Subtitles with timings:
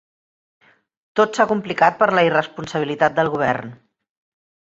[1.19, 3.77] Tot s'ha complicat per la irresponsabilitat del Govern.